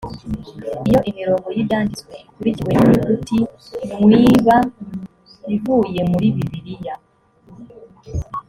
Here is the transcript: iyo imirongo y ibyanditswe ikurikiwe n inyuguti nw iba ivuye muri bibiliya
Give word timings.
iyo 0.87 0.99
imirongo 1.09 1.47
y 1.55 1.59
ibyanditswe 1.63 2.13
ikurikiwe 2.25 2.69
n 2.73 2.79
inyuguti 2.85 3.39
nw 4.03 4.09
iba 4.23 4.57
ivuye 5.55 6.01
muri 6.11 6.27
bibiliya 6.35 6.95